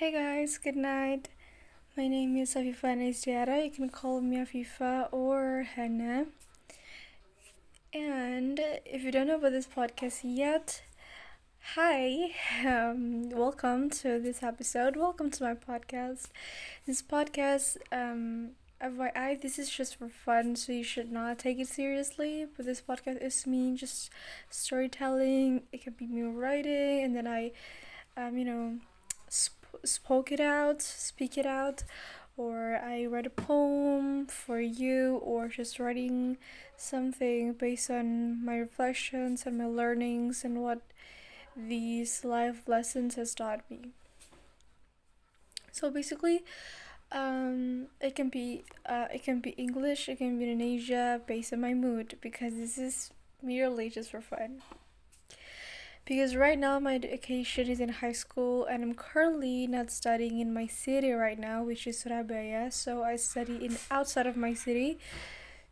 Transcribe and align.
Hey 0.00 0.12
guys, 0.12 0.56
good 0.56 0.76
night. 0.76 1.28
My 1.94 2.08
name 2.08 2.34
is 2.38 2.54
Afifa 2.54 2.96
Nezdiara. 2.96 3.62
You 3.62 3.70
can 3.70 3.90
call 3.90 4.22
me 4.22 4.38
Afifa 4.38 5.12
or 5.12 5.66
Hannah. 5.74 6.24
And 7.92 8.58
if 8.86 9.02
you 9.02 9.12
don't 9.12 9.26
know 9.26 9.36
about 9.36 9.52
this 9.52 9.66
podcast 9.66 10.20
yet, 10.22 10.82
hi, 11.74 12.30
um, 12.64 13.28
welcome 13.28 13.90
to 14.00 14.18
this 14.18 14.42
episode. 14.42 14.96
Welcome 14.96 15.30
to 15.32 15.44
my 15.44 15.52
podcast. 15.52 16.28
This 16.86 17.02
podcast, 17.02 17.76
um, 17.92 18.52
I 18.80 19.38
this 19.42 19.58
is 19.58 19.68
just 19.68 19.96
for 19.96 20.08
fun, 20.08 20.56
so 20.56 20.72
you 20.72 20.82
should 20.82 21.12
not 21.12 21.38
take 21.38 21.58
it 21.58 21.68
seriously. 21.68 22.46
But 22.56 22.64
this 22.64 22.80
podcast 22.80 23.22
is 23.22 23.46
me 23.46 23.76
just 23.76 24.08
storytelling. 24.48 25.64
It 25.72 25.84
can 25.84 25.92
be 25.92 26.06
me 26.06 26.22
writing, 26.22 27.04
and 27.04 27.14
then 27.14 27.26
I, 27.26 27.52
um, 28.16 28.38
you 28.38 28.46
know 28.46 28.78
spoke 29.84 30.32
it 30.32 30.40
out, 30.40 30.82
speak 30.82 31.36
it 31.38 31.46
out, 31.46 31.84
or 32.36 32.76
I 32.76 33.06
read 33.06 33.26
a 33.26 33.30
poem 33.30 34.26
for 34.26 34.60
you, 34.60 35.16
or 35.22 35.48
just 35.48 35.78
writing 35.78 36.38
something 36.76 37.52
based 37.52 37.90
on 37.90 38.44
my 38.44 38.56
reflections 38.56 39.44
and 39.46 39.58
my 39.58 39.66
learnings 39.66 40.44
and 40.44 40.62
what 40.62 40.80
these 41.56 42.24
life 42.24 42.66
lessons 42.66 43.16
has 43.16 43.34
taught 43.34 43.68
me. 43.70 43.90
So 45.72 45.90
basically, 45.90 46.44
um, 47.12 47.86
it 48.00 48.14
can 48.14 48.28
be 48.28 48.64
uh, 48.86 49.06
it 49.12 49.24
can 49.24 49.40
be 49.40 49.50
English, 49.50 50.08
it 50.08 50.18
can 50.18 50.38
be 50.38 50.44
Indonesia 50.44 51.20
based 51.26 51.52
on 51.52 51.60
my 51.60 51.74
mood 51.74 52.16
because 52.20 52.54
this 52.54 52.78
is 52.78 53.10
merely 53.42 53.88
just 53.90 54.10
for 54.10 54.20
fun 54.20 54.62
because 56.10 56.34
right 56.34 56.58
now 56.58 56.80
my 56.80 56.96
education 56.96 57.68
is 57.68 57.78
in 57.78 57.88
high 57.88 58.10
school 58.10 58.64
and 58.64 58.82
I'm 58.82 58.94
currently 58.94 59.68
not 59.68 59.92
studying 59.92 60.40
in 60.40 60.52
my 60.52 60.66
city 60.66 61.12
right 61.12 61.38
now, 61.38 61.62
which 61.62 61.86
is 61.86 62.00
Surabaya. 62.00 62.72
So 62.72 63.04
I 63.04 63.14
study 63.14 63.64
in 63.64 63.78
outside 63.92 64.26
of 64.26 64.36
my 64.36 64.52
city. 64.52 64.98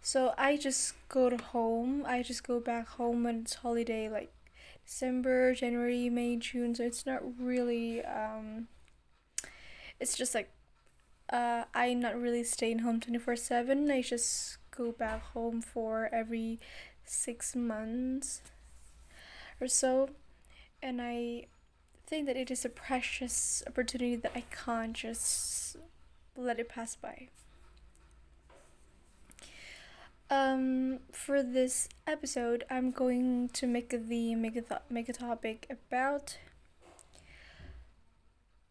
So 0.01 0.35
I 0.39 0.57
just 0.57 0.95
go 1.09 1.29
to 1.29 1.37
home. 1.39 2.05
I 2.07 2.23
just 2.23 2.47
go 2.47 2.61
back 2.61 2.87
home 2.87 3.25
when 3.25 3.41
it's 3.41 3.55
holiday, 3.55 4.09
like 4.09 4.31
December, 4.87 5.57
January, 5.57 6.09
May, 6.09 6.37
June. 6.37 6.73
So 6.73 6.85
it's 6.85 7.05
not 7.05 7.21
really. 7.37 8.05
Um, 8.05 8.69
it's 9.99 10.17
just 10.17 10.37
like 10.37 10.53
uh, 11.33 11.65
I 11.75 11.95
not 11.95 12.15
really 12.17 12.45
staying 12.45 12.79
home 12.79 13.01
twenty 13.01 13.19
four 13.19 13.35
seven. 13.35 13.91
I 13.91 14.03
just 14.03 14.59
go 14.71 14.93
back 14.93 15.21
home 15.33 15.61
for 15.61 16.09
every 16.13 16.61
six 17.05 17.57
months 17.57 18.43
or 19.61 19.67
so 19.67 20.11
and 20.83 21.01
I 21.01 21.47
think 22.07 22.27
that 22.27 22.37
it 22.37 22.51
is 22.51 22.65
a 22.65 22.69
precious 22.69 23.63
opportunity 23.67 24.17
that 24.17 24.33
I 24.35 24.45
can't 24.51 24.95
just 24.95 25.77
let 26.37 26.59
it 26.59 26.69
pass 26.69 26.97
by. 26.97 27.29
Um, 30.31 31.01
for 31.11 31.43
this 31.43 31.89
episode, 32.07 32.65
I'm 32.71 32.91
going 32.91 33.49
to 33.51 33.67
make 33.67 33.91
the 33.91 34.35
make 34.35 34.57
a 34.57 34.63
th- 34.63 34.81
make 34.91 35.09
a 35.09 35.15
topic 35.15 35.67
about 35.71 36.37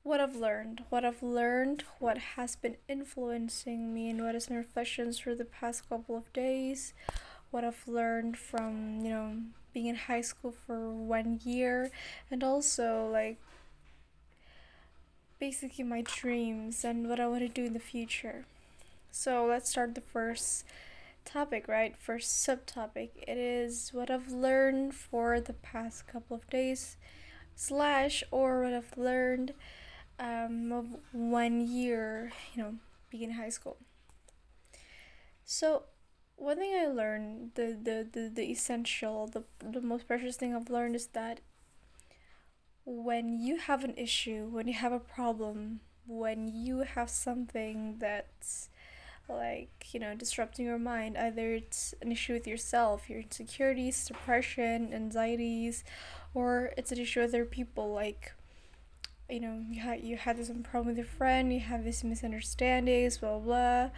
what 0.03 0.21
I've 0.21 0.35
learned, 0.35 0.83
what 0.89 1.03
I've 1.03 1.23
learned, 1.23 1.83
what 1.99 2.17
has 2.37 2.55
been 2.55 2.77
influencing 2.87 3.93
me, 3.93 4.09
and 4.09 4.23
what 4.23 4.35
is 4.35 4.49
my 4.49 4.57
reflections 4.57 5.19
for 5.19 5.33
the 5.35 5.45
past 5.45 5.89
couple 5.89 6.15
of 6.15 6.31
days, 6.31 6.93
what 7.49 7.63
I've 7.63 7.87
learned 7.87 8.37
from 8.37 9.01
you 9.03 9.09
know 9.09 9.33
being 9.73 9.87
in 9.87 9.95
high 9.95 10.21
school 10.21 10.53
for 10.65 10.91
one 10.91 11.39
year 11.43 11.91
and 12.31 12.43
also 12.43 13.07
like 13.11 13.37
basically 15.39 15.83
my 15.83 16.01
dreams 16.01 16.83
and 16.83 17.07
what 17.07 17.19
I 17.19 17.27
want 17.27 17.41
to 17.41 17.47
do 17.49 17.65
in 17.65 17.73
the 17.73 17.79
future. 17.79 18.45
So 19.11 19.45
let's 19.45 19.69
start 19.69 19.95
the 19.95 20.01
first 20.01 20.65
topic, 21.25 21.67
right? 21.67 21.95
First 21.97 22.47
subtopic. 22.47 23.09
It 23.27 23.37
is 23.37 23.91
what 23.93 24.09
I've 24.09 24.31
learned 24.31 24.95
for 24.95 25.39
the 25.39 25.53
past 25.53 26.07
couple 26.07 26.35
of 26.35 26.49
days, 26.49 26.97
slash, 27.55 28.23
or 28.31 28.63
what 28.63 28.73
I've 28.73 28.97
learned 28.97 29.53
um, 30.19 30.71
of 30.71 30.85
one 31.11 31.61
year, 31.67 32.31
you 32.53 32.63
know, 32.63 32.75
being 33.09 33.23
in 33.23 33.31
high 33.31 33.49
school. 33.49 33.77
So 35.45 35.83
one 36.37 36.57
thing 36.57 36.73
I 36.79 36.87
learned, 36.87 37.51
the, 37.55 37.77
the, 37.81 38.07
the, 38.11 38.29
the 38.33 38.43
essential, 38.51 39.27
the, 39.27 39.43
the 39.59 39.81
most 39.81 40.07
precious 40.07 40.37
thing 40.37 40.55
I've 40.55 40.69
learned 40.69 40.95
is 40.95 41.07
that 41.07 41.41
when 42.85 43.39
you 43.39 43.57
have 43.57 43.83
an 43.83 43.95
issue, 43.97 44.47
when 44.49 44.67
you 44.67 44.75
have 44.75 44.93
a 44.93 44.99
problem, 44.99 45.81
when 46.05 46.47
you 46.47 46.79
have 46.79 47.09
something 47.09 47.97
that's 47.99 48.69
like, 49.27 49.93
you 49.93 49.99
know, 49.99 50.15
disrupting 50.15 50.65
your 50.65 50.79
mind, 50.79 51.17
either 51.17 51.53
it's 51.53 51.93
an 52.01 52.11
issue 52.11 52.33
with 52.33 52.47
yourself, 52.47 53.09
your 53.09 53.19
insecurities, 53.19 54.07
depression, 54.07 54.93
anxieties, 54.93 55.83
or 56.33 56.71
it's 56.77 56.93
an 56.93 56.99
issue 56.99 57.19
with 57.19 57.31
other 57.31 57.43
people, 57.43 57.93
like, 57.93 58.31
you 59.29 59.41
know, 59.41 59.61
you 59.69 59.81
had 59.81 60.01
you 60.01 60.15
had 60.15 60.37
this 60.37 60.49
problem 60.63 60.87
with 60.87 60.97
your 60.97 61.05
friend, 61.05 61.51
you 61.51 61.59
have 61.59 61.83
this 61.83 62.05
misunderstandings, 62.05 63.17
blah 63.17 63.39
blah, 63.39 63.39
blah 63.39 63.89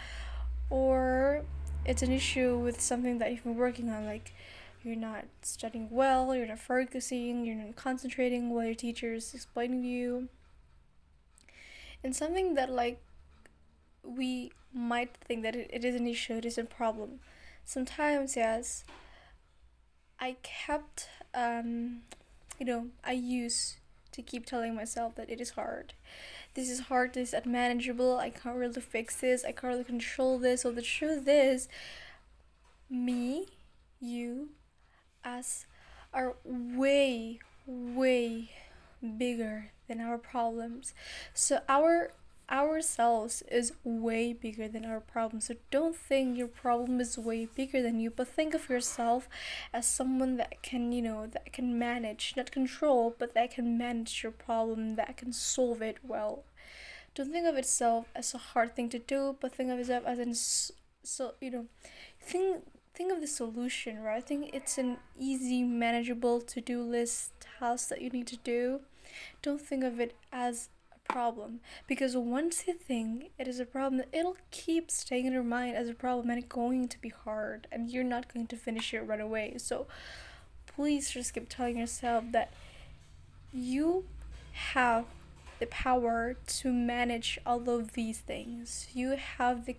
or 0.70 1.44
it's 1.86 2.02
an 2.02 2.12
issue 2.12 2.58
with 2.58 2.80
something 2.82 3.18
that 3.20 3.32
you've 3.32 3.44
been 3.44 3.56
working 3.56 3.90
on 3.90 4.06
like 4.06 4.34
you're 4.84 4.96
not 4.96 5.26
studying 5.42 5.88
well 5.90 6.36
you're 6.36 6.48
not 6.48 6.60
focusing 6.60 7.46
you're 7.46 7.56
not 7.56 7.76
concentrating 7.76 8.50
while 8.50 8.66
your 8.66 8.76
teacher 8.76 9.14
is 9.14 9.34
explaining 9.34 9.82
to 9.82 9.88
you. 9.88 10.30
And 12.04 12.16
something 12.16 12.54
that 12.56 12.70
like 12.70 13.02
we 14.04 14.52
might 14.74 15.16
think 15.18 15.44
that 15.44 15.56
it, 15.56 15.70
it 15.72 15.84
is 15.84 15.96
an 15.96 16.08
issue 16.08 16.34
it 16.34 16.46
is 16.46 16.58
a 16.58 16.64
problem. 16.64 17.20
Sometimes 17.66 18.36
yes 18.36 18.84
i 20.20 20.36
kept 20.44 21.08
um 21.34 22.02
you 22.60 22.66
know 22.66 22.88
i 23.04 23.12
used 23.12 23.78
to 24.12 24.22
keep 24.22 24.46
telling 24.46 24.76
myself 24.76 25.16
that 25.16 25.30
it 25.30 25.40
is 25.40 25.52
hard 25.52 25.94
this 26.60 26.70
is 26.70 26.80
hard, 26.82 27.14
this 27.14 27.30
is 27.30 27.42
unmanageable, 27.46 28.18
I 28.18 28.32
can't 28.32 28.58
really 28.58 28.82
fix 28.82 29.16
this, 29.22 29.46
I 29.46 29.54
can't 29.54 29.72
really 29.72 29.86
control 29.86 30.38
this. 30.38 30.64
So 30.64 30.72
the 30.72 30.82
truth 30.82 31.24
is, 31.26 31.70
me, 32.90 33.48
you, 34.02 34.50
us 35.24 35.66
are 36.14 36.36
way, 36.44 37.40
way 37.66 38.52
bigger 39.18 39.72
than 39.88 40.02
our 40.02 40.18
problems. 40.18 40.94
So 41.34 41.60
our 41.70 42.12
ourselves 42.52 43.44
is 43.50 43.74
way 43.84 44.34
bigger 44.34 44.68
than 44.68 44.84
our 44.84 45.00
problem. 45.00 45.40
So 45.40 45.56
don't 45.70 45.96
think 45.96 46.38
your 46.38 46.48
problem 46.48 47.00
is 47.00 47.18
way 47.18 47.46
bigger 47.46 47.82
than 47.82 48.00
you, 48.00 48.10
but 48.10 48.28
think 48.28 48.54
of 48.54 48.70
yourself 48.70 49.30
as 49.72 49.88
someone 49.88 50.38
that 50.38 50.62
can, 50.64 50.92
you 50.92 51.04
know, 51.04 51.28
that 51.28 51.54
can 51.54 51.78
manage, 51.78 52.34
not 52.36 52.52
control, 52.52 53.16
but 53.18 53.34
that 53.36 53.52
can 53.52 53.78
manage 53.78 54.24
your 54.24 54.32
problem, 54.32 54.96
that 54.96 55.16
can 55.16 55.32
solve 55.32 55.82
it 55.82 55.98
well. 56.04 56.44
Don't 57.16 57.32
think 57.32 57.48
of 57.48 57.56
itself 57.56 58.08
as 58.16 58.34
a 58.34 58.38
hard 58.38 58.76
thing 58.76 58.90
to 58.90 59.00
do, 59.00 59.36
but 59.40 59.54
think 59.54 59.72
of 59.72 59.80
itself 59.80 60.04
as 60.06 60.20
an 60.20 60.34
so 61.04 61.34
you 61.42 61.52
know, 61.52 61.66
think 62.22 62.64
think 62.94 63.12
of 63.12 63.22
the 63.22 63.28
solution, 63.28 64.02
right? 64.02 64.18
I 64.18 64.22
think 64.22 64.52
it's 64.54 64.78
an 64.78 64.98
easy, 65.18 65.64
manageable 65.64 66.42
to-do 66.42 66.82
list 66.82 67.32
task 67.60 67.90
that 67.90 68.02
you 68.02 68.10
need 68.10 68.28
to 68.28 68.38
do. 68.38 68.82
Don't 69.42 69.62
think 69.62 69.84
of 69.84 70.00
it 70.00 70.16
as 70.34 70.70
a 70.94 71.14
problem 71.14 71.62
because 71.88 72.16
once 72.16 72.66
you 72.68 72.74
think 72.74 73.32
it 73.40 73.48
is 73.48 73.60
a 73.60 73.66
problem 73.66 74.04
it'll 74.12 74.38
keep 74.52 74.92
staying 74.92 75.26
in 75.26 75.34
your 75.34 75.44
mind 75.44 75.76
as 75.76 75.90
a 75.90 75.94
problem 75.94 76.30
and 76.30 76.40
it's 76.40 76.48
going 76.48 76.88
to 76.88 77.02
be 77.02 77.10
hard 77.10 77.66
and 77.72 77.90
you're 77.90 78.04
not 78.04 78.32
going 78.32 78.46
to 78.46 78.56
finish 78.56 78.94
it 78.94 79.02
right 79.02 79.20
away 79.20 79.56
so 79.58 79.88
please 80.68 81.10
just 81.10 81.34
keep 81.34 81.50
telling 81.50 81.78
yourself 81.78 82.24
that 82.32 82.54
you 83.52 84.06
have 84.52 85.06
the 85.60 85.68
power 85.68 86.36
to 86.48 86.72
manage 86.72 87.40
all 87.46 87.70
of 87.70 87.94
these 87.94 88.20
things 88.20 88.88
you 88.94 89.16
have 89.38 89.66
the 89.66 89.76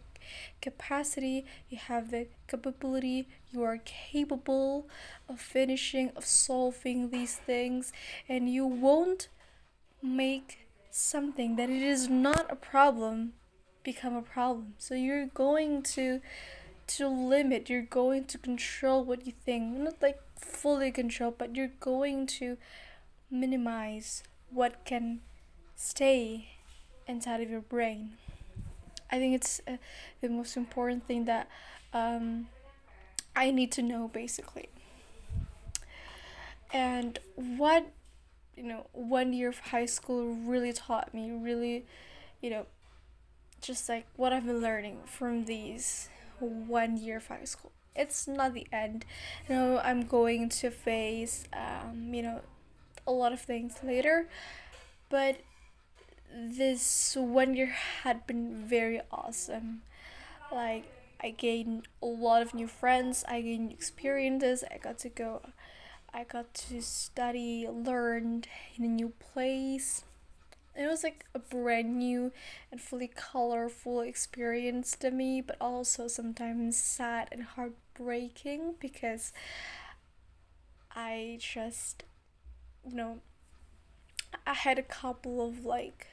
capacity 0.61 1.45
you 1.69 1.79
have 1.79 2.11
the 2.11 2.27
capability 2.47 3.27
you 3.51 3.63
are 3.63 3.79
capable 3.79 4.87
of 5.29 5.41
finishing 5.41 6.11
of 6.15 6.25
solving 6.25 7.11
these 7.11 7.37
things 7.37 7.93
and 8.29 8.53
you 8.53 8.67
won't 8.67 9.29
make 10.03 10.67
something 10.91 11.57
that 11.57 11.71
it 11.71 11.83
is 11.83 12.09
not 12.09 12.47
a 12.51 12.57
problem 12.57 13.33
become 13.83 14.15
a 14.15 14.23
problem. 14.23 14.75
So 14.79 14.95
you're 14.95 15.27
going 15.27 15.83
to 15.95 16.21
to 16.99 17.07
limit, 17.07 17.71
you're 17.71 17.83
going 17.83 18.25
to 18.25 18.39
control 18.39 19.05
what 19.05 19.25
you 19.25 19.33
think. 19.45 19.79
Not 19.79 20.03
like 20.03 20.21
fully 20.37 20.91
control, 20.91 21.33
but 21.37 21.55
you're 21.55 21.77
going 21.79 22.27
to 22.39 22.57
minimize 23.31 24.25
what 24.51 24.85
can 24.85 25.21
stay 25.81 26.49
inside 27.07 27.41
of 27.41 27.49
your 27.49 27.63
brain. 27.63 28.13
I 29.11 29.19
think 29.19 29.35
it's 29.35 29.61
uh, 29.67 29.77
the 30.21 30.29
most 30.29 30.57
important 30.57 31.07
thing 31.07 31.25
that 31.25 31.49
um, 31.95 32.49
I 33.35 33.51
need 33.51 33.73
to 33.73 33.83
know 33.83 34.09
basically. 34.09 34.69
And 36.73 37.19
what 37.35 37.87
you 38.57 38.65
know, 38.65 38.87
one 38.93 39.33
year 39.33 39.49
of 39.49 39.59
high 39.59 39.87
school 39.87 40.35
really 40.35 40.73
taught 40.73 41.15
me, 41.15 41.31
really, 41.31 41.87
you 42.43 42.51
know, 42.51 42.67
just 43.63 43.89
like 43.89 44.07
what 44.17 44.35
I've 44.35 44.45
been 44.45 44.61
learning 44.61 44.99
from 45.07 45.47
these 45.47 46.11
one 46.39 46.99
year 46.99 47.17
of 47.17 47.27
high 47.29 47.45
school. 47.45 47.73
It's 47.97 48.29
not 48.29 48.53
the 48.53 48.67
end. 48.71 49.07
You 49.49 49.55
know, 49.55 49.79
I'm 49.83 50.05
going 50.05 50.51
to 50.51 50.71
face, 50.71 51.45
um, 51.55 52.13
you 52.13 52.23
know, 52.23 52.43
a 53.07 53.13
lot 53.13 53.33
of 53.33 53.41
things 53.41 53.79
later, 53.83 54.29
but 55.09 55.41
this 56.33 57.17
one 57.17 57.55
year 57.55 57.75
had 58.03 58.27
been 58.27 58.65
very 58.67 59.01
awesome. 59.11 59.83
Like, 60.53 60.85
I 61.23 61.31
gained 61.31 61.89
a 62.03 62.07
lot 62.07 62.43
of 62.43 62.55
new 62.55 62.67
friends, 62.67 63.25
I 63.29 63.41
gained 63.43 63.73
experiences, 63.73 64.65
I 64.71 64.79
got 64.79 64.99
to 65.01 65.09
go, 65.09 65.43
I 66.15 66.25
got 66.25 66.55
to 66.55 66.81
study, 66.83 67.69
learn 67.69 68.45
in 68.77 68.85
a 68.85 68.89
new 68.89 69.13
place. 69.19 70.05
It 70.77 70.87
was 70.87 71.03
like 71.03 71.27
a 71.35 71.39
brand 71.39 71.99
new 71.99 72.33
and 72.71 72.81
fully 72.81 73.09
colorful 73.15 74.01
experience 74.01 74.97
to 74.99 75.11
me, 75.11 75.41
but 75.41 75.57
also 75.61 76.09
sometimes 76.09 76.77
sad 76.77 77.29
and 77.33 77.43
heartbreaking 77.43 78.77
because 78.81 79.33
I 80.95 81.39
just, 81.41 82.05
you 82.89 82.95
know, 82.95 83.19
I 84.47 84.55
had 84.55 84.79
a 84.79 84.83
couple 84.83 85.47
of 85.47 85.65
like, 85.65 86.07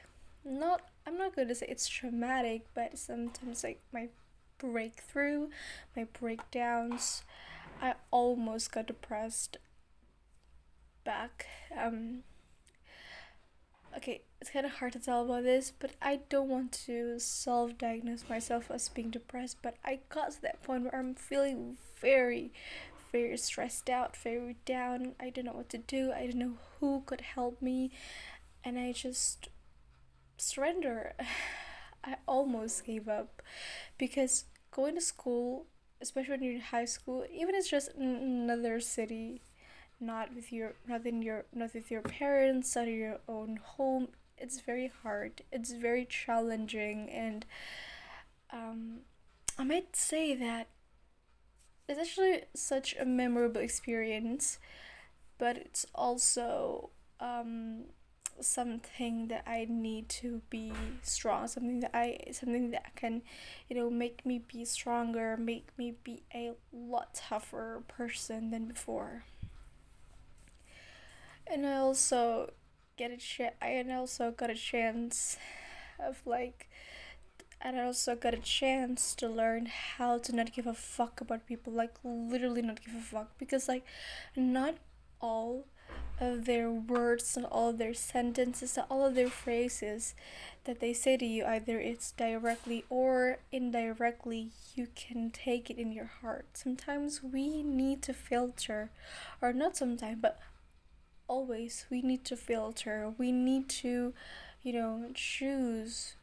not, 0.44 0.82
I'm 1.06 1.18
not 1.18 1.34
going 1.34 1.48
to 1.48 1.54
say 1.54 1.66
it's 1.68 1.88
traumatic, 1.88 2.66
but 2.74 2.98
sometimes 2.98 3.64
like 3.64 3.80
my 3.92 4.08
breakthrough, 4.58 5.48
my 5.96 6.04
breakdowns, 6.04 7.22
I 7.80 7.94
almost 8.10 8.72
got 8.72 8.86
depressed 8.86 9.58
back. 11.04 11.46
Um, 11.76 12.22
okay, 13.96 14.22
it's 14.40 14.50
kind 14.50 14.66
of 14.66 14.72
hard 14.72 14.92
to 14.92 14.98
tell 14.98 15.24
about 15.24 15.44
this, 15.44 15.72
but 15.78 15.92
I 16.02 16.20
don't 16.28 16.48
want 16.48 16.72
to 16.86 17.18
self 17.18 17.78
diagnose 17.78 18.28
myself 18.28 18.70
as 18.70 18.88
being 18.88 19.10
depressed, 19.10 19.58
but 19.62 19.76
I 19.84 20.00
got 20.08 20.32
to 20.32 20.42
that 20.42 20.62
point 20.62 20.84
where 20.84 20.96
I'm 20.96 21.14
feeling 21.14 21.76
very, 22.00 22.52
very 23.12 23.36
stressed 23.36 23.88
out, 23.88 24.16
very 24.16 24.56
down. 24.64 25.14
I 25.20 25.30
don't 25.30 25.46
know 25.46 25.52
what 25.52 25.70
to 25.70 25.78
do, 25.78 26.12
I 26.12 26.26
don't 26.26 26.36
know 26.36 26.58
who 26.80 27.02
could 27.06 27.22
help 27.22 27.62
me, 27.62 27.90
and 28.64 28.78
I 28.78 28.92
just 28.92 29.48
surrender. 30.38 31.14
I 32.04 32.16
almost 32.26 32.84
gave 32.84 33.08
up 33.08 33.42
because 33.98 34.44
going 34.70 34.94
to 34.94 35.00
school, 35.00 35.66
especially 36.00 36.30
when 36.32 36.42
you're 36.42 36.54
in 36.54 36.60
high 36.60 36.84
school, 36.84 37.24
even 37.32 37.54
it's 37.54 37.68
just 37.68 37.92
another 37.94 38.80
city, 38.80 39.42
not 40.00 40.34
with 40.34 40.52
your 40.52 40.74
not 40.86 41.04
in 41.06 41.22
your 41.22 41.44
not 41.52 41.74
with 41.74 41.90
your 41.90 42.02
parents, 42.02 42.74
not 42.76 42.88
in 42.88 42.94
your 42.94 43.18
own 43.28 43.58
home, 43.62 44.08
it's 44.38 44.60
very 44.60 44.92
hard. 45.02 45.42
It's 45.52 45.72
very 45.72 46.04
challenging 46.04 47.10
and 47.10 47.44
um 48.52 49.00
I 49.58 49.64
might 49.64 49.96
say 49.96 50.34
that 50.36 50.68
it's 51.88 51.98
actually 51.98 52.42
such 52.54 52.94
a 53.00 53.04
memorable 53.04 53.60
experience, 53.60 54.58
but 55.38 55.56
it's 55.56 55.86
also 55.94 56.90
um 57.20 57.84
something 58.40 59.28
that 59.28 59.44
I 59.46 59.66
need 59.68 60.08
to 60.20 60.42
be 60.50 60.72
strong, 61.02 61.48
something 61.48 61.80
that 61.80 61.90
I 61.94 62.18
something 62.32 62.70
that 62.70 62.94
can, 62.96 63.22
you 63.68 63.76
know, 63.76 63.90
make 63.90 64.24
me 64.24 64.38
be 64.46 64.64
stronger, 64.64 65.36
make 65.36 65.68
me 65.76 65.94
be 66.02 66.22
a 66.34 66.52
lot 66.72 67.14
tougher 67.14 67.82
person 67.88 68.50
than 68.50 68.66
before. 68.66 69.24
And 71.46 71.66
I 71.66 71.76
also 71.76 72.50
get 72.96 73.10
a 73.10 73.16
chance 73.16 73.54
I 73.62 73.84
also 73.92 74.30
got 74.30 74.50
a 74.50 74.54
chance 74.54 75.38
of 75.98 76.20
like 76.26 76.68
and 77.60 77.76
I 77.76 77.84
also 77.84 78.14
got 78.14 78.34
a 78.34 78.38
chance 78.38 79.14
to 79.16 79.28
learn 79.28 79.66
how 79.66 80.18
to 80.18 80.34
not 80.34 80.52
give 80.52 80.66
a 80.66 80.74
fuck 80.74 81.20
about 81.20 81.46
people, 81.46 81.72
like 81.72 81.94
literally 82.04 82.62
not 82.62 82.84
give 82.84 82.94
a 82.94 83.00
fuck 83.00 83.36
because 83.38 83.68
like 83.68 83.84
not 84.36 84.76
all 85.20 85.66
of 86.20 86.46
their 86.46 86.70
words 86.70 87.36
and 87.36 87.46
all 87.46 87.68
of 87.70 87.78
their 87.78 87.94
sentences 87.94 88.76
and 88.76 88.86
all 88.90 89.06
of 89.06 89.14
their 89.14 89.30
phrases 89.30 90.14
that 90.64 90.80
they 90.80 90.92
say 90.92 91.16
to 91.16 91.24
you 91.24 91.44
either 91.44 91.78
it's 91.78 92.10
directly 92.12 92.84
or 92.90 93.38
indirectly 93.52 94.50
you 94.74 94.88
can 94.94 95.30
take 95.30 95.70
it 95.70 95.78
in 95.78 95.92
your 95.92 96.10
heart. 96.20 96.46
Sometimes 96.54 97.22
we 97.22 97.62
need 97.62 98.02
to 98.02 98.12
filter 98.12 98.90
or 99.40 99.52
not 99.52 99.76
sometimes 99.76 100.18
but 100.20 100.38
always 101.28 101.86
we 101.90 102.02
need 102.02 102.24
to 102.24 102.36
filter. 102.36 103.12
We 103.16 103.30
need 103.32 103.68
to 103.80 104.12
you 104.62 104.72
know 104.72 105.06
choose 105.14 106.16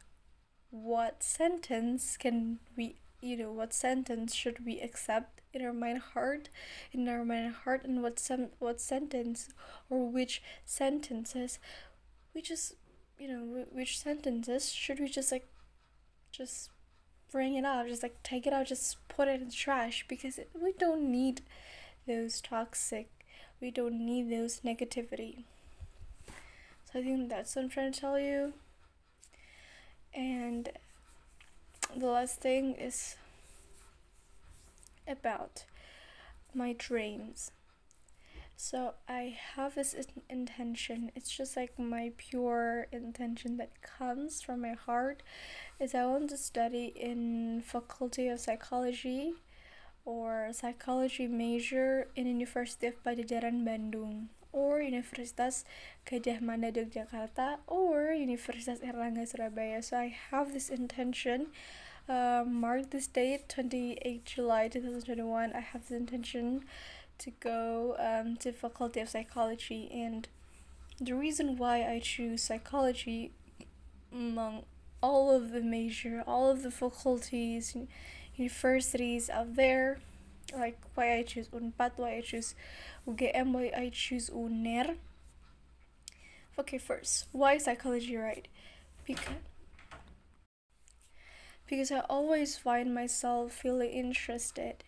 what 0.71 1.23
sentence 1.23 2.17
can 2.17 2.59
we 2.75 2.95
you 3.21 3.37
know 3.37 3.51
what 3.51 3.73
sentence 3.73 4.35
should 4.35 4.65
we 4.65 4.79
accept 4.81 5.34
in 5.55 5.65
our 5.65 5.73
mind 5.73 5.99
heart 6.13 6.49
in 6.91 7.07
our 7.07 7.23
mind 7.25 7.55
heart 7.63 7.83
and 7.83 8.03
what 8.03 8.19
some 8.19 8.47
what 8.59 8.79
sentence 8.79 9.49
or 9.89 10.09
which 10.09 10.41
sentences 10.65 11.59
we 12.33 12.41
just 12.41 12.73
you 13.17 13.27
know 13.27 13.65
which 13.71 13.99
sentences 13.99 14.71
should 14.71 14.99
we 14.99 15.07
just 15.07 15.31
like 15.31 15.47
just 16.31 16.69
bring 17.31 17.55
it 17.55 17.65
out 17.65 17.87
just 17.87 18.03
like 18.03 18.21
take 18.23 18.45
it 18.45 18.53
out 18.53 18.67
just 18.67 18.97
put 19.07 19.27
it 19.27 19.41
in 19.41 19.49
trash? 19.49 20.05
Because 20.07 20.39
we 20.53 20.73
don't 20.73 21.09
need 21.11 21.41
those 22.07 22.41
toxic 22.41 23.09
we 23.61 23.71
don't 23.71 24.05
need 24.05 24.29
those 24.29 24.59
negativity. 24.61 25.43
So 26.91 26.99
i 26.99 27.03
think 27.03 27.29
that's 27.29 27.55
what 27.55 27.63
i'm 27.63 27.69
trying 27.69 27.91
to 27.91 27.99
tell 27.99 28.19
you. 28.19 28.53
And 30.13 30.69
the 31.95 32.07
last 32.07 32.41
thing 32.41 32.73
is 32.75 33.15
about 35.07 35.65
my 36.53 36.73
dreams. 36.73 37.51
So 38.57 38.93
I 39.07 39.37
have 39.55 39.75
this 39.75 39.95
intention. 40.29 41.11
It's 41.13 41.29
just 41.29 41.57
like 41.57 41.77
my 41.77 42.11
pure 42.17 42.87
intention 42.91 43.57
that 43.57 43.81
comes 43.81 44.41
from 44.41 44.61
my 44.61 44.73
heart 44.73 45.21
is 45.79 45.93
I 45.93 46.05
want 46.05 46.29
to 46.29 46.37
study 46.37 46.93
in 46.95 47.61
Faculty 47.65 48.29
of 48.29 48.39
Psychology 48.39 49.33
or 50.05 50.49
psychology 50.53 51.27
major 51.27 52.07
in 52.15 52.27
University 52.27 52.87
of 52.87 53.03
Padjadjaran 53.03 53.65
Bandung 53.65 54.27
or 54.53 54.79
Universitas 54.79 55.65
Gadjah 56.07 56.39
Mada 56.39 56.71
Yogyakarta 56.71 57.57
or 57.67 58.15
Universitas 58.15 58.79
Airlangga 58.79 59.27
Surabaya. 59.27 59.83
So 59.83 59.97
I 59.97 60.15
have 60.31 60.53
this 60.53 60.69
intention 60.69 61.47
uh, 62.07 62.43
mark 62.45 62.91
this 62.91 63.07
date 63.07 63.49
28 63.49 64.25
July 64.25 64.67
2021 64.67 65.53
I 65.53 65.59
have 65.59 65.87
the 65.87 65.95
intention 65.95 66.63
to 67.17 67.31
go 67.39 67.95
um, 67.97 68.37
to 68.37 68.51
faculty 68.51 68.99
of 68.99 69.09
psychology 69.09 69.89
and 69.91 70.27
the 70.99 71.13
reason 71.13 71.57
why 71.57 71.83
I 71.83 71.99
choose 71.99 72.43
psychology 72.43 73.31
among 74.13 74.63
all 75.01 75.35
of 75.35 75.51
the 75.51 75.61
major 75.61 76.23
all 76.27 76.49
of 76.49 76.63
the 76.63 76.71
faculties 76.71 77.75
universities 78.35 79.29
out 79.29 79.55
there 79.55 79.99
like 80.55 80.79
why 80.93 81.17
I 81.17 81.23
choose 81.23 81.47
UNPAD 81.49 81.91
why 81.95 82.17
I 82.17 82.21
choose 82.21 82.53
UGM 83.07 83.51
why 83.51 83.71
I 83.75 83.89
choose 83.93 84.29
UNAIR 84.29 84.95
okay 86.59 86.77
first 86.77 87.27
why 87.31 87.57
psychology 87.57 88.15
right? 88.15 88.47
Because 89.05 89.35
because 91.67 91.91
I 91.91 91.99
always 92.09 92.57
find 92.57 92.93
myself 92.93 93.51
feeling 93.51 93.91
interested 93.91 94.83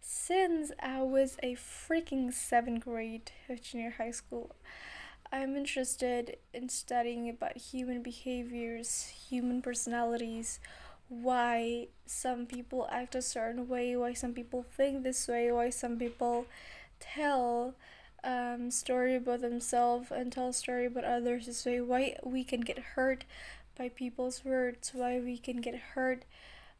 since 0.00 0.70
I 0.80 1.02
was 1.02 1.36
a 1.42 1.54
freaking 1.56 2.32
seventh 2.32 2.84
grade 2.84 3.30
of 3.48 3.62
junior 3.62 3.94
high 3.98 4.10
school. 4.10 4.54
I'm 5.32 5.56
interested 5.56 6.36
in 6.52 6.68
studying 6.68 7.28
about 7.28 7.56
human 7.56 8.02
behaviors, 8.02 9.06
human 9.28 9.62
personalities, 9.62 10.60
why 11.08 11.88
some 12.06 12.46
people 12.46 12.88
act 12.90 13.14
a 13.14 13.22
certain 13.22 13.68
way, 13.68 13.96
why 13.96 14.12
some 14.12 14.32
people 14.32 14.62
think 14.62 15.02
this 15.02 15.26
way, 15.26 15.50
why 15.50 15.70
some 15.70 15.98
people 15.98 16.46
tell 17.00 17.74
um, 18.22 18.70
story 18.70 19.14
about 19.16 19.40
themselves 19.40 20.10
and 20.10 20.32
tell 20.32 20.52
story 20.52 20.86
about 20.86 21.04
others 21.04 21.46
this 21.46 21.64
way, 21.66 21.80
why 21.80 22.16
we 22.24 22.44
can 22.44 22.60
get 22.60 22.78
hurt 22.78 23.24
by 23.76 23.88
people's 23.88 24.44
words 24.44 24.92
why 24.94 25.18
we 25.18 25.36
can 25.38 25.60
get 25.60 25.74
hurt 25.94 26.24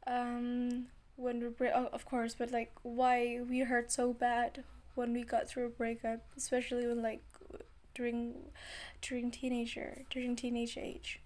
um 0.07 0.87
when 1.17 1.41
we 1.41 1.49
break 1.49 1.73
oh, 1.75 1.89
of 1.93 2.05
course 2.05 2.35
but 2.39 2.51
like 2.51 2.73
why 2.83 3.41
we 3.49 3.61
hurt 3.61 3.91
so 3.91 4.13
bad 4.13 4.65
when 4.95 5.13
we 5.13 5.23
got 5.23 5.49
through 5.49 5.67
a 5.67 5.69
breakup 5.69 6.21
especially 6.37 6.87
when 6.87 7.03
like 7.03 7.23
during 7.95 8.35
during 9.01 9.31
teenager 9.31 10.03
during 10.11 10.37
teenage 10.37 10.77
age. 10.77 11.21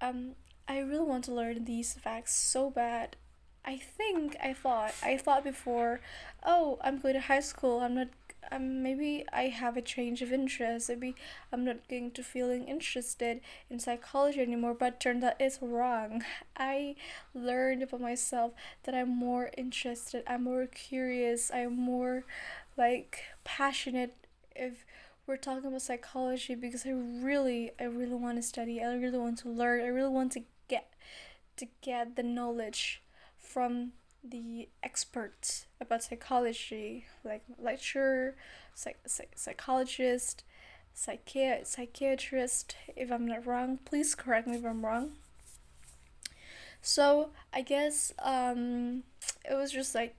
Um 0.00 0.34
i 0.68 0.78
really 0.78 1.04
want 1.04 1.24
to 1.24 1.34
learn 1.34 1.64
these 1.64 1.94
facts 1.94 2.34
so 2.34 2.70
bad. 2.70 3.16
I 3.64 3.76
think 3.76 4.36
i 4.42 4.52
thought 4.52 4.92
i 5.04 5.16
thought 5.16 5.44
before 5.44 6.00
oh 6.44 6.78
i'm 6.82 6.98
going 6.98 7.14
to 7.14 7.20
high 7.20 7.38
school 7.38 7.78
i'm 7.78 7.94
not 7.94 8.08
um, 8.50 8.82
maybe 8.82 9.24
I 9.32 9.44
have 9.44 9.76
a 9.76 9.82
change 9.82 10.22
of 10.22 10.32
interest. 10.32 10.88
Maybe 10.88 11.14
I'm 11.52 11.64
not 11.64 11.88
going 11.88 12.10
to 12.12 12.22
feeling 12.22 12.64
interested 12.64 13.40
in 13.70 13.78
psychology 13.78 14.40
anymore. 14.40 14.74
But 14.74 15.00
turned 15.00 15.24
out 15.24 15.34
it's 15.38 15.58
wrong. 15.62 16.24
I 16.56 16.96
learned 17.34 17.82
about 17.82 18.00
myself 18.00 18.52
that 18.84 18.94
I'm 18.94 19.16
more 19.16 19.50
interested. 19.56 20.24
I'm 20.26 20.44
more 20.44 20.66
curious. 20.66 21.50
I'm 21.52 21.76
more 21.76 22.24
like 22.76 23.22
passionate. 23.44 24.14
If 24.54 24.84
we're 25.26 25.36
talking 25.36 25.66
about 25.66 25.82
psychology, 25.82 26.54
because 26.54 26.84
I 26.84 26.90
really, 26.90 27.70
I 27.80 27.84
really 27.84 28.14
want 28.14 28.36
to 28.36 28.42
study. 28.42 28.82
I 28.82 28.94
really 28.94 29.18
want 29.18 29.38
to 29.38 29.48
learn. 29.48 29.80
I 29.80 29.86
really 29.86 30.10
want 30.10 30.32
to 30.32 30.42
get 30.68 30.92
to 31.56 31.66
get 31.80 32.16
the 32.16 32.22
knowledge 32.22 33.02
from 33.38 33.92
the 34.22 34.68
experts 34.82 35.66
about 35.80 36.02
psychology, 36.02 37.06
like 37.24 37.42
lecturer, 37.58 38.36
psych- 38.74 39.00
psych- 39.06 39.36
psychologist, 39.36 40.44
psychi- 40.96 41.66
psychiatrist. 41.66 42.76
If 42.96 43.10
I'm 43.10 43.26
not 43.26 43.46
wrong, 43.46 43.78
please 43.84 44.14
correct 44.14 44.46
me 44.46 44.56
if 44.56 44.64
I'm 44.64 44.84
wrong. 44.84 45.12
So 46.80 47.30
I 47.52 47.62
guess 47.62 48.12
um, 48.18 49.04
it 49.48 49.54
was 49.54 49.72
just 49.72 49.94
like 49.94 50.16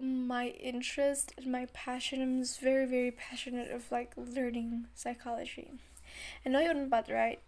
my 0.00 0.48
interest 0.48 1.32
and 1.36 1.46
my 1.46 1.66
passion. 1.72 2.22
I 2.22 2.38
was 2.38 2.56
very 2.56 2.86
very 2.86 3.10
passionate 3.10 3.70
of 3.70 3.90
like 3.90 4.12
learning 4.16 4.86
psychology. 4.94 5.72
And 6.44 6.52
know 6.52 6.60
you're 6.60 6.74
not 6.74 6.90
bad, 6.90 7.08
right? 7.10 7.40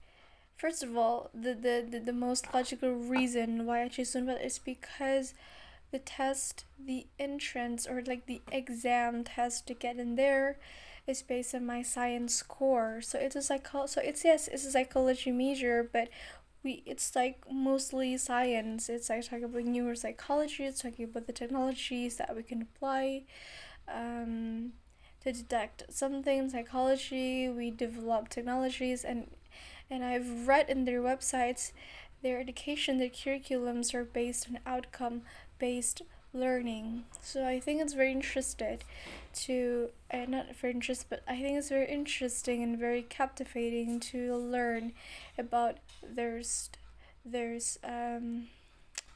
First 0.56 0.82
of 0.82 0.96
all, 0.96 1.30
the, 1.34 1.54
the, 1.54 1.86
the, 1.88 2.00
the 2.00 2.12
most 2.12 2.52
logical 2.54 2.92
reason 2.92 3.66
why 3.66 3.82
I 3.82 3.88
chose 3.88 4.12
Unpad 4.14 4.44
is 4.44 4.58
because 4.58 5.34
the 5.90 5.98
test, 5.98 6.64
the 6.78 7.06
entrance 7.18 7.86
or 7.86 8.02
like 8.06 8.26
the 8.26 8.40
exam 8.52 9.24
test 9.24 9.66
to 9.68 9.74
get 9.74 9.98
in 9.98 10.14
there 10.16 10.58
is 11.06 11.22
based 11.22 11.54
on 11.54 11.66
my 11.66 11.82
science 11.82 12.34
score. 12.34 13.00
So 13.02 13.18
it's 13.18 13.36
a 13.36 13.42
psycho 13.42 13.86
so 13.86 14.00
it's 14.02 14.24
yes, 14.24 14.48
it's 14.48 14.64
a 14.66 14.70
psychology 14.70 15.32
major, 15.32 15.88
but 15.92 16.08
we 16.62 16.82
it's 16.86 17.14
like 17.14 17.44
mostly 17.50 18.16
science. 18.16 18.88
It's 18.88 19.10
like 19.10 19.24
talking 19.28 19.44
about 19.44 19.64
neuropsychology, 19.64 20.60
it's 20.60 20.82
talking 20.82 21.04
about 21.06 21.26
the 21.26 21.32
technologies 21.32 22.16
that 22.16 22.34
we 22.34 22.42
can 22.42 22.62
apply. 22.62 23.24
Um, 23.88 24.72
to 25.22 25.32
detect 25.32 25.84
something 25.90 26.38
in 26.38 26.50
psychology, 26.50 27.48
we 27.48 27.70
develop 27.70 28.28
technologies 28.28 29.04
and 29.04 29.30
and 29.94 30.04
I've 30.04 30.48
read 30.48 30.68
in 30.68 30.84
their 30.84 31.00
websites 31.00 31.70
their 32.22 32.40
education, 32.40 32.98
their 32.98 33.10
curriculums 33.10 33.94
are 33.94 34.04
based 34.04 34.48
on 34.48 34.58
outcome 34.66 35.22
based 35.58 36.02
learning. 36.32 37.04
So 37.22 37.46
I 37.46 37.60
think 37.60 37.80
it's 37.80 37.92
very 37.92 38.10
interesting 38.10 38.78
to 39.34 39.90
uh, 40.12 40.24
not 40.26 40.56
very 40.56 40.72
interesting, 40.72 41.06
but 41.10 41.22
I 41.28 41.40
think 41.40 41.58
it's 41.58 41.68
very 41.68 41.88
interesting 41.88 42.62
and 42.62 42.78
very 42.78 43.02
captivating 43.02 44.00
to 44.00 44.34
learn 44.36 44.92
about 45.38 45.76
there's 46.02 46.70
there's 47.24 47.78
um 47.84 48.48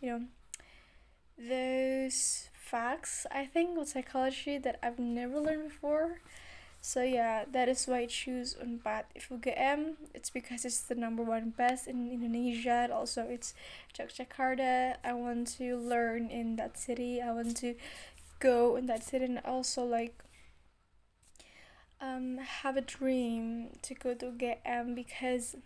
you 0.01 0.11
know 0.11 0.23
those 1.39 2.51
facts 2.53 3.27
I 3.31 3.47
think 3.47 3.77
with 3.77 3.89
psychology 3.89 4.59
that 4.59 4.79
I've 4.83 4.99
never 4.99 5.41
learned 5.41 5.71
before 5.71 6.21
so 6.81 7.03
yeah, 7.03 7.45
that 7.53 7.69
is 7.69 7.87
why 7.87 8.01
I 8.01 8.07
choose 8.07 8.55
Unpad 8.55 9.05
UGM. 9.17 9.95
It's 10.15 10.31
because 10.31 10.65
it's 10.65 10.81
the 10.81 10.95
number 10.95 11.23
one 11.23 11.51
best 11.51 11.87
in 11.87 12.11
Indonesia. 12.11 12.85
And 12.85 12.93
also, 12.93 13.23
it's 13.29 13.55
Jakarta. 13.95 14.97
I 15.05 15.13
want 15.13 15.49
to 15.59 15.77
learn 15.77 16.31
in 16.31 16.57
that 16.57 16.79
city. 16.79 17.21
I 17.21 17.33
want 17.33 17.57
to 17.59 17.75
go 18.41 18.77
in 18.77 18.87
that 18.87 19.03
city 19.03 19.25
and 19.25 19.41
also 19.45 19.85
like 19.85 20.15
um 22.01 22.39
have 22.39 22.77
a 22.77 22.81
dream 22.81 23.69
to 23.83 23.95
go 23.95 24.15
to 24.15 24.27
UGM 24.27 24.95
because 24.95 25.57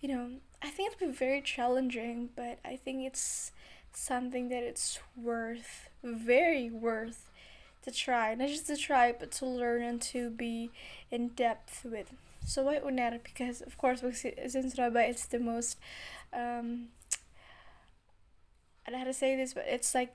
you 0.00 0.08
know 0.08 0.30
I 0.62 0.68
think 0.68 0.92
it'll 0.92 1.08
be 1.08 1.14
very 1.14 1.40
challenging, 1.40 2.28
but 2.36 2.58
I 2.64 2.76
think 2.76 3.06
it's 3.06 3.50
something 3.94 4.50
that 4.50 4.62
it's 4.62 4.98
worth, 5.16 5.88
very 6.04 6.68
worth 6.70 7.29
to 7.82 7.90
try, 7.90 8.34
not 8.34 8.48
just 8.48 8.66
to 8.66 8.76
try, 8.76 9.12
but 9.12 9.30
to 9.32 9.46
learn 9.46 9.82
and 9.82 10.02
to 10.02 10.30
be 10.30 10.70
in 11.10 11.28
depth 11.28 11.84
with. 11.84 12.12
So 12.44 12.62
why 12.62 12.78
Unair? 12.78 13.22
Because 13.22 13.60
of 13.60 13.76
course, 13.78 14.02
it's 14.02 14.54
in 14.54 14.70
Surabaya, 14.70 15.10
it's 15.10 15.26
the 15.26 15.38
most. 15.38 15.78
Um, 16.32 16.88
I 18.86 18.90
don't 18.90 18.92
know 18.92 18.98
how 18.98 19.04
to 19.04 19.12
say 19.12 19.36
this, 19.36 19.54
but 19.54 19.64
it's 19.66 19.94
like, 19.94 20.14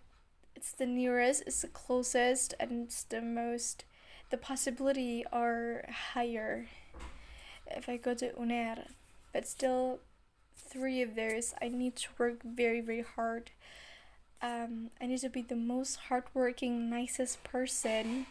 it's 0.56 0.72
the 0.72 0.86
nearest, 0.86 1.44
it's 1.46 1.62
the 1.62 1.68
closest, 1.68 2.54
and 2.60 2.86
it's 2.86 3.04
the 3.04 3.22
most. 3.22 3.86
The 4.32 4.38
possibility 4.38 5.24
are 5.32 5.86
higher 6.14 6.68
if 7.68 7.88
I 7.90 7.98
go 7.98 8.14
to 8.16 8.30
Unair, 8.32 8.88
but 9.34 9.48
still, 9.48 10.00
three 10.58 11.02
of 11.02 11.16
those 11.16 11.54
I 11.62 11.68
need 11.70 11.96
to 11.98 12.10
work 12.18 12.44
very 12.44 12.82
very 12.82 13.06
hard 13.16 13.52
um, 14.42 14.90
I 15.02 15.08
need 15.08 15.20
to 15.20 15.30
be 15.30 15.42
the 15.42 15.56
most 15.56 15.96
hardworking, 16.08 16.90
nicest 16.90 17.44
person 17.44 18.28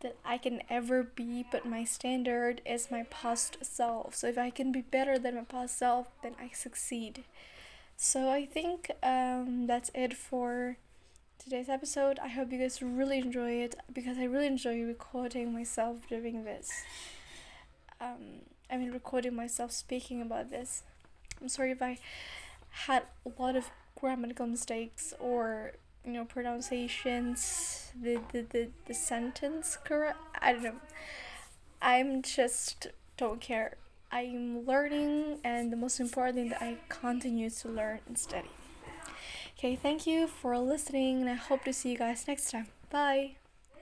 that 0.00 0.16
I 0.24 0.38
can 0.38 0.62
ever 0.68 1.02
be, 1.02 1.44
but 1.50 1.64
my 1.64 1.84
standard 1.84 2.60
is 2.66 2.90
my 2.90 3.04
past 3.04 3.58
self. 3.62 4.14
So 4.14 4.26
if 4.28 4.38
I 4.38 4.50
can 4.50 4.72
be 4.72 4.82
better 4.82 5.18
than 5.18 5.36
my 5.36 5.42
past 5.42 5.78
self, 5.78 6.08
then 6.22 6.34
I 6.40 6.50
succeed. 6.52 7.24
So 7.96 8.30
I 8.30 8.46
think 8.46 8.90
um, 9.02 9.66
that's 9.66 9.90
it 9.94 10.14
for 10.14 10.76
today's 11.38 11.68
episode. 11.68 12.18
I 12.20 12.28
hope 12.28 12.52
you 12.52 12.58
guys 12.58 12.82
really 12.82 13.18
enjoy 13.18 13.52
it 13.52 13.76
because 13.92 14.18
I 14.18 14.24
really 14.24 14.46
enjoy 14.46 14.82
recording 14.82 15.52
myself 15.52 15.98
doing 16.08 16.44
this. 16.44 16.70
Um, 18.00 18.42
I 18.70 18.76
mean, 18.76 18.90
recording 18.90 19.36
myself 19.36 19.70
speaking 19.70 20.20
about 20.20 20.50
this. 20.50 20.82
I'm 21.40 21.48
sorry 21.48 21.70
if 21.70 21.82
I 21.82 21.98
had 22.70 23.04
a 23.24 23.40
lot 23.40 23.54
of 23.54 23.70
grammatical 24.00 24.46
mistakes 24.46 25.14
or 25.20 25.72
you 26.04 26.12
know 26.12 26.24
pronunciations 26.24 27.92
the 28.00 28.20
the, 28.32 28.44
the, 28.50 28.68
the 28.86 28.94
sentence 28.94 29.78
correct 29.84 30.18
i 30.40 30.52
don't 30.52 30.62
know. 30.64 30.74
I'm 31.82 32.22
just 32.22 32.86
don't 33.16 33.40
care. 33.40 33.76
I'm 34.12 34.64
learning 34.64 35.38
and 35.42 35.72
the 35.72 35.76
most 35.76 35.98
important 35.98 36.36
thing 36.36 36.48
that 36.50 36.62
i 36.62 36.76
continue 36.88 37.50
to 37.50 37.68
learn 37.68 38.00
and 38.06 38.18
study. 38.18 38.50
Okay 39.58 39.74
thank 39.74 40.06
you 40.06 40.26
for 40.26 40.56
listening 40.58 41.20
and 41.20 41.30
i 41.30 41.34
hope 41.34 41.64
to 41.64 41.72
see 41.72 41.90
you 41.90 41.98
guys 41.98 42.26
next 42.28 42.50
time. 42.50 42.68
Bye 42.90 43.41